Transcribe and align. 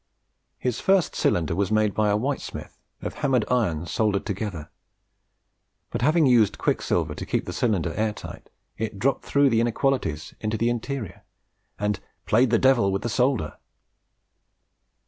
His 0.57 0.79
first 0.79 1.15
cylinder 1.15 1.55
was 1.55 1.71
made 1.71 1.93
by 1.93 2.09
a 2.09 2.17
whitesmith, 2.17 2.75
of 3.03 3.13
hammered 3.13 3.45
iron 3.51 3.85
soldered 3.85 4.25
together, 4.25 4.71
but 5.91 6.01
having 6.01 6.25
used 6.25 6.57
quicksilver 6.57 7.13
to 7.13 7.23
keep 7.23 7.45
the 7.45 7.53
cylinder 7.53 7.93
air 7.93 8.11
tight, 8.11 8.49
it 8.79 8.97
dropped 8.97 9.23
through 9.25 9.51
the 9.51 9.61
inequalities 9.61 10.33
into 10.39 10.57
the 10.57 10.71
interior, 10.71 11.21
and 11.77 11.99
"played 12.25 12.49
the 12.49 12.57
devil 12.57 12.91
with 12.91 13.03
the 13.03 13.09
solder." 13.09 13.57